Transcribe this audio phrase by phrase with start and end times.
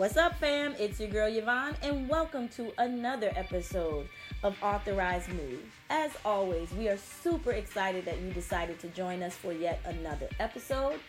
[0.00, 0.74] What's up, fam?
[0.78, 4.08] It's your girl Yvonne, and welcome to another episode
[4.42, 5.60] of Authorized Move.
[5.90, 10.26] As always, we are super excited that you decided to join us for yet another
[10.38, 11.00] episode.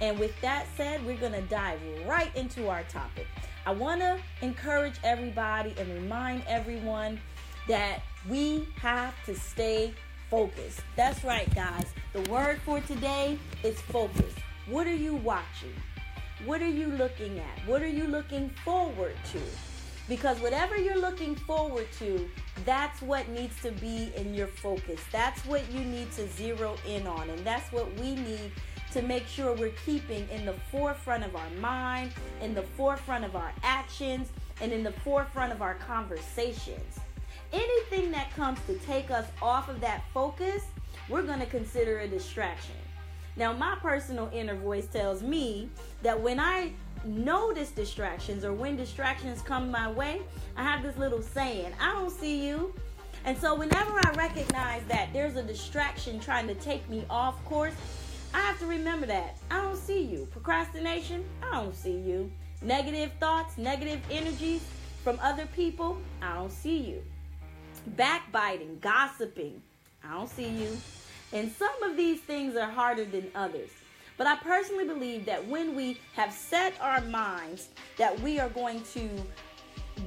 [0.00, 3.26] And with that said, we're going to dive right into our topic.
[3.66, 7.18] I want to encourage everybody and remind everyone
[7.66, 9.92] that we have to stay
[10.30, 10.82] focused.
[10.94, 11.86] That's right, guys.
[12.12, 14.32] The word for today is focus.
[14.68, 15.74] What are you watching?
[16.44, 17.66] What are you looking at?
[17.66, 19.40] What are you looking forward to?
[20.06, 22.28] Because whatever you're looking forward to,
[22.66, 25.00] that's what needs to be in your focus.
[25.10, 27.30] That's what you need to zero in on.
[27.30, 28.52] And that's what we need
[28.92, 32.12] to make sure we're keeping in the forefront of our mind,
[32.42, 34.28] in the forefront of our actions,
[34.60, 37.00] and in the forefront of our conversations.
[37.52, 40.64] Anything that comes to take us off of that focus,
[41.08, 42.76] we're going to consider a distraction.
[43.36, 45.68] Now, my personal inner voice tells me
[46.02, 46.72] that when I
[47.04, 50.22] notice distractions or when distractions come my way,
[50.56, 52.74] I have this little saying, I don't see you.
[53.24, 57.74] And so, whenever I recognize that there's a distraction trying to take me off course,
[58.32, 59.36] I have to remember that.
[59.50, 60.26] I don't see you.
[60.30, 62.30] Procrastination, I don't see you.
[62.62, 64.62] Negative thoughts, negative energies
[65.04, 67.02] from other people, I don't see you.
[67.88, 69.62] Backbiting, gossiping,
[70.02, 70.76] I don't see you.
[71.32, 73.70] And some of these things are harder than others.
[74.16, 78.82] But I personally believe that when we have set our minds that we are going
[78.94, 79.08] to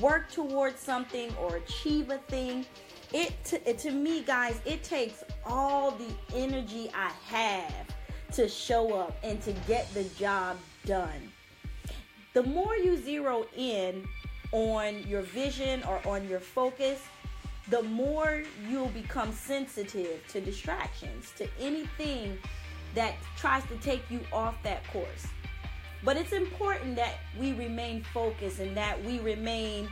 [0.00, 2.64] work towards something or achieve a thing,
[3.12, 7.86] it to, to me, guys, it takes all the energy I have
[8.32, 11.32] to show up and to get the job done.
[12.34, 14.06] The more you zero in
[14.52, 17.00] on your vision or on your focus,
[17.70, 22.38] the more you'll become sensitive to distractions, to anything
[22.94, 25.26] that tries to take you off that course.
[26.04, 29.88] But it's important that we remain focused and that we remain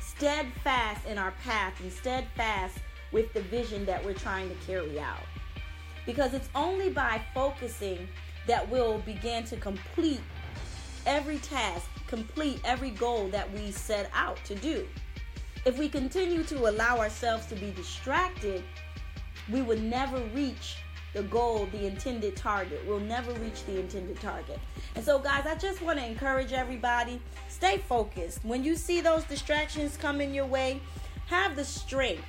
[0.00, 2.78] steadfast in our path and steadfast
[3.12, 5.24] with the vision that we're trying to carry out.
[6.04, 8.08] Because it's only by focusing
[8.46, 10.20] that we'll begin to complete
[11.06, 14.86] every task, complete every goal that we set out to do.
[15.64, 18.62] If we continue to allow ourselves to be distracted,
[19.50, 20.76] we will never reach
[21.12, 22.82] the goal, the intended target.
[22.86, 24.58] We'll never reach the intended target.
[24.94, 28.44] And so, guys, I just want to encourage everybody stay focused.
[28.44, 30.80] When you see those distractions coming your way,
[31.26, 32.24] have the strength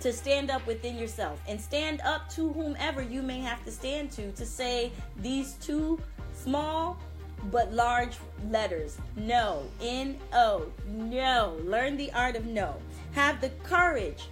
[0.00, 4.10] to stand up within yourself and stand up to whomever you may have to stand
[4.10, 6.00] to to say these two
[6.34, 6.98] small
[7.50, 8.16] but large
[8.50, 8.98] letters.
[9.16, 9.64] No.
[9.80, 10.66] N O.
[10.86, 11.58] No.
[11.64, 12.76] Learn the art of no.
[13.12, 14.28] Have the courage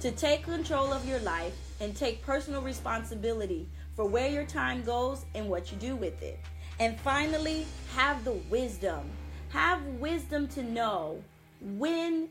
[0.00, 5.24] to take control of your life and take personal responsibility for where your time goes
[5.34, 6.38] and what you do with it.
[6.80, 9.10] And finally, have the wisdom.
[9.50, 11.22] Have wisdom to know
[11.60, 12.28] when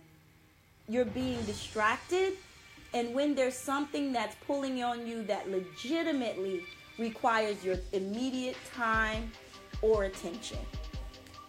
[0.87, 2.33] you're being distracted
[2.93, 6.61] and when there's something that's pulling on you that legitimately
[6.97, 9.31] requires your immediate time
[9.81, 10.59] or attention.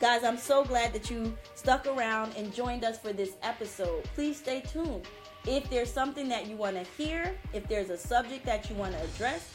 [0.01, 4.05] Guys, I'm so glad that you stuck around and joined us for this episode.
[4.15, 5.07] Please stay tuned.
[5.45, 8.93] If there's something that you want to hear, if there's a subject that you want
[8.93, 9.53] to address,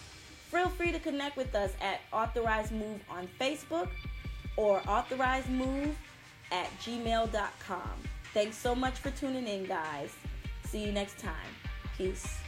[0.51, 3.89] feel free to connect with us at Authorized Move on Facebook
[4.57, 5.95] or Authorized Move
[6.51, 7.91] at gmail.com.
[8.33, 10.11] Thanks so much for tuning in, guys.
[10.65, 11.35] See you next time.
[11.97, 12.39] Peace.